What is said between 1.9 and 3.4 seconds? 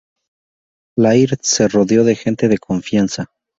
de gente de confianza.